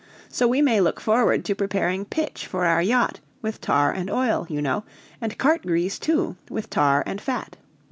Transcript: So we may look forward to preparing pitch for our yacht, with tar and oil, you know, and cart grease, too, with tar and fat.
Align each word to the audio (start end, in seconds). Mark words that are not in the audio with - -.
So 0.29 0.47
we 0.47 0.63
may 0.63 0.81
look 0.81 0.99
forward 0.99 1.45
to 1.45 1.53
preparing 1.53 2.05
pitch 2.05 2.47
for 2.47 2.65
our 2.65 2.81
yacht, 2.81 3.19
with 3.43 3.61
tar 3.61 3.91
and 3.91 4.09
oil, 4.09 4.47
you 4.49 4.59
know, 4.59 4.83
and 5.21 5.37
cart 5.37 5.61
grease, 5.61 5.99
too, 5.99 6.37
with 6.49 6.71
tar 6.71 7.03
and 7.05 7.21
fat. 7.21 7.55